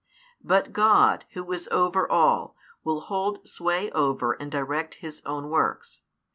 [0.43, 6.01] But God, Who is over all, will hold sway over and direct His own works.